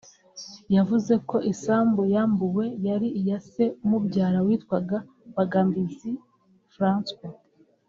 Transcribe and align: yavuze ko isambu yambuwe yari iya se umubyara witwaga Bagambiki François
yavuze 0.75 1.13
ko 1.29 1.37
isambu 1.53 2.01
yambuwe 2.13 2.65
yari 2.87 3.07
iya 3.19 3.37
se 3.49 3.63
umubyara 3.85 4.39
witwaga 4.45 4.97
Bagambiki 5.35 6.09
François 6.73 7.31